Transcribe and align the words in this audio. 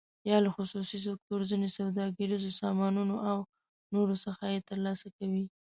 یا 0.29 0.37
له 0.45 0.49
خصوصي 0.55 0.97
سکتور، 1.07 1.39
ځینو 1.49 1.67
سوداګریزو 1.77 2.49
سازمانونو 2.59 3.15
او 3.29 3.37
نورو 3.93 4.15
څخه 4.25 4.43
یې 4.53 4.59
تر 4.69 4.77
لاسه 4.85 5.07
کوي. 5.17 5.43